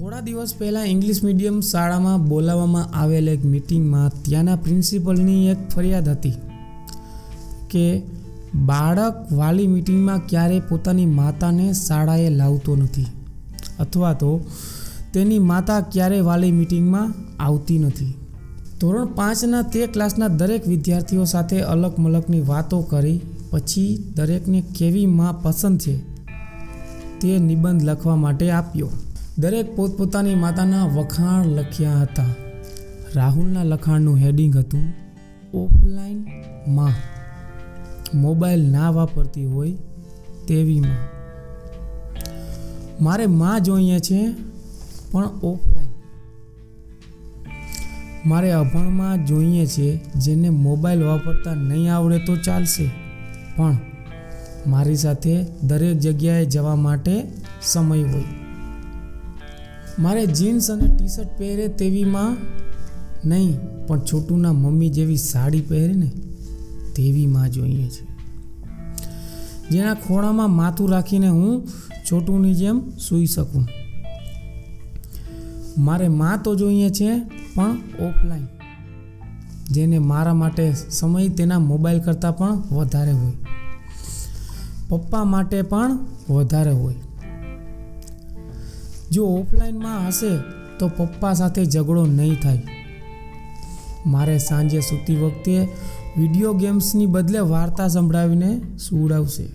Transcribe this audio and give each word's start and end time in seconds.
ઘણા 0.00 0.20
દિવસ 0.20 0.54
પહેલાં 0.58 0.84
ઇંગ્લિશ 0.84 1.24
મીડિયમ 1.24 1.60
શાળામાં 1.60 2.28
બોલાવવામાં 2.28 2.92
આવેલ 2.94 3.28
એક 3.28 3.44
મિટિંગમાં 3.44 4.12
ત્યાંના 4.22 4.56
પ્રિન્સિપલની 4.56 5.48
એક 5.48 5.58
ફરિયાદ 5.68 6.08
હતી 6.08 6.32
કે 7.70 8.02
બાળક 8.54 9.32
વાલી 9.32 9.66
મિટિંગમાં 9.66 10.22
ક્યારેય 10.26 10.60
પોતાની 10.60 11.06
માતાને 11.06 11.72
શાળાએ 11.72 12.30
લાવતો 12.30 12.76
નથી 12.76 13.06
અથવા 13.78 14.12
તો 14.12 14.40
તેની 15.14 15.38
માતા 15.38 15.80
ક્યારેય 15.80 16.20
વાલી 16.20 16.52
મિટિંગમાં 16.52 17.14
આવતી 17.42 17.78
નથી. 17.78 18.14
ધોરણ 18.80 19.06
પાંચના 19.06 19.62
તે 19.62 19.86
ક્લાસના 19.86 20.28
દરેક 20.28 20.68
વિદ્યાર્થીઓ 20.68 21.24
સાથે 21.24 21.60
અલગ 21.60 21.92
મલકની 21.98 22.40
વાતો 22.40 22.80
કરી 22.80 23.20
પછી 23.50 24.04
દરેકને 24.16 24.64
કેવી 24.78 25.06
માં 25.06 25.42
પસંદ 25.42 25.78
છે 25.78 25.94
તે 27.20 27.38
નિબંધ 27.38 27.82
લખવા 27.82 28.16
માટે 28.16 28.50
આપ્યો. 28.50 28.90
દરેક 29.40 29.76
પોતપોતાની 29.76 30.34
માતાના 30.34 30.86
વખાણ 30.86 31.46
લખ્યા 31.46 31.92
હતા. 31.92 32.34
રાહુલના 33.14 33.62
લખાણનું 33.62 34.16
હેડિંગ 34.16 34.56
હતું 34.56 34.92
ઓફલાઈનમાં 35.54 36.92
મોબાઈલ 38.14 38.70
ના 38.70 38.90
વાપરતી 38.90 39.44
હોય 39.44 39.72
તેવી 40.48 40.80
માં. 40.80 40.98
મારે 43.04 43.26
માં 43.26 43.60
જોઈએ 43.60 43.98
છે, 43.98 44.34
પણ 45.12 45.24
ઓફલાઈન 45.24 45.90
મારે 48.26 48.52
અભણમાં 48.52 49.26
જોઈએ 49.26 49.66
છે, 49.66 50.00
જેને 50.14 50.50
મોબાઈલ 50.50 51.04
વાપરતા 51.04 51.54
નહીં 51.54 51.94
આવડે 51.94 52.18
તો 52.18 52.36
ચાલશે. 52.36 52.90
પણ 53.56 53.78
મારી 54.66 54.96
સાથે 54.96 55.46
દરેક 55.62 55.98
જગ્યાએ 55.98 56.44
જવા 56.44 56.76
માટે 56.76 57.22
સમય 57.62 58.02
હોય. 58.02 58.49
મારે 59.98 60.26
જીન્સ 60.26 60.70
અને 60.70 60.86
ટી 60.88 61.08
શર્ટ 61.08 61.38
પહેરે 61.38 61.68
તેવીમાં 61.68 62.36
નહીં, 63.24 63.56
પણ 63.86 63.98
છોટુના 63.98 64.52
મમ્મી 64.52 64.90
જેવી 64.90 65.16
સાડી 65.16 65.60
પહેરે 65.60 65.92
ને 65.92 66.10
તેવીમાં 66.96 67.50
જોઈએ 67.50 67.88
છે 67.88 68.04
જેના 69.70 69.94
ખોળામાં 69.94 70.50
માથું 70.50 70.88
રાખીને 70.88 71.28
હું 71.28 71.68
છોટુની 72.12 72.54
જેમ 72.54 72.90
સૂઈ 72.98 73.26
શકું. 73.26 73.68
મારે 75.78 76.08
મા 76.08 76.36
તો 76.36 76.54
જોઈએ 76.54 76.90
છે, 76.90 77.18
પણ 77.54 77.78
ઓફલાઈન 78.00 78.46
જેને 79.70 79.98
મારા 79.98 80.34
માટે 80.34 80.72
સમય 80.90 81.28
તેના 81.28 81.58
મોબાઈલ 81.58 82.00
કરતાં 82.00 82.36
પણ 82.36 82.56
વધારે 82.70 83.12
હોય. 83.12 83.32
પપ્પા 84.88 85.24
માટે 85.24 85.62
પણ 85.62 85.98
વધારે 86.30 86.70
હોય. 86.70 86.94
જો 89.10 89.26
ઓફલાઈનમાં 89.26 90.08
હશે, 90.08 90.36
તો 90.78 90.88
પપ્પા 90.88 91.34
સાથે 91.34 91.64
ઝઘડો 91.64 92.06
નહીં 92.06 92.40
થાય. 92.40 92.62
મારે 94.06 94.38
સાંજે 94.38 94.80
સૂતી 94.80 95.16
વખતે 95.16 95.68
વીડિયો 96.18 96.52
ગેમ્સની 96.52 97.06
બદલે 97.06 97.38
વાર્તા 97.38 97.88
સંભળાવીને 97.88 98.60
સુવડાવશે. 98.76 99.48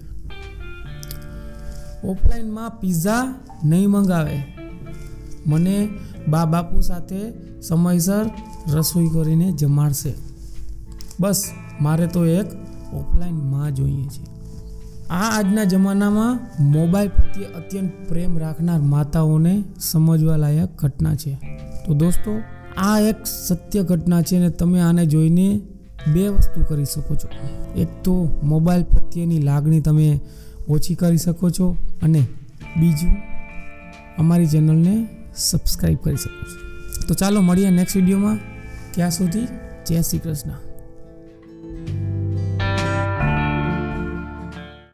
ઓફલાઈનમાં 2.03 2.69
પીઝા 2.69 3.35
નહીં 3.63 3.89
મંગાવે. 3.89 4.41
મને 5.47 5.89
બા 6.27 6.45
બાપુ 6.45 6.81
સાથે 6.81 7.17
સમયસર 7.61 8.29
રસોઈ 8.73 9.07
કરીને 9.07 9.51
જમાડશે. 9.51 10.13
બસ, 11.19 11.51
મારે 11.81 12.07
તો 12.07 12.25
એક 12.25 12.45
ઓફલાઈનમાં 12.93 13.75
જોઈએ 13.75 14.03
છે. 14.03 14.44
આ 15.09 15.29
આજના 15.37 15.65
જમાનામાં 15.65 16.39
મોબાઈલ 16.59 17.09
પ્રત્યે 17.09 17.47
અત્યંત 17.55 17.91
પ્રેમ 18.07 18.37
રાખનાર 18.37 18.81
માતાઓને 18.81 19.63
સમજવા 19.79 20.37
લાયક 20.37 20.69
ઘટના 20.75 21.15
છે. 21.15 21.37
તો 21.85 21.93
દોસ્તો, 21.93 22.41
આ 22.77 22.99
એક 22.99 23.17
સત્ય 23.25 23.83
ઘટના 23.83 24.21
છે 24.21 24.37
અને 24.37 24.49
તમે 24.49 24.81
આને 24.81 25.05
જોઈને 25.05 25.61
બે 26.13 26.29
વસ્તુ 26.29 26.63
કરી 26.63 26.85
શકો 26.85 27.15
છો. 27.15 27.27
એક 27.75 27.89
તો 28.03 28.29
મોબાઈલ 28.43 28.83
પ્રત્યેની 28.83 29.39
લાગણી 29.39 29.81
તમે 29.81 30.21
ઓછી 30.69 30.95
કરી 30.95 31.17
શકો 31.17 31.49
છો 31.49 31.77
અને 32.01 32.27
બીજું 32.79 33.15
અમારી 34.17 34.47
ચેનલને 34.47 35.07
સબસ્ક્રાઈબ 35.35 35.99
કરી 35.99 36.17
શકો 36.17 36.45
છો. 36.49 36.57
તો 37.07 37.13
ચાલો 37.13 37.41
મળીએ 37.41 37.71
નેક્સ્ટ 37.71 37.95
વિડીયોમાં. 37.95 38.39
ત્યાં 38.91 39.11
સુધી 39.11 39.47
જય 39.87 40.01
શ્રી 40.03 40.19
કૃષ્ણ. 40.19 40.74